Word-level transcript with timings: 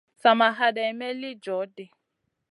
Sa 0.21 0.29
ma 0.39 0.47
haɗeyn 0.57 0.97
may 0.99 1.13
li 1.21 1.29
joh 1.43 1.65
ɗi. 1.75 1.85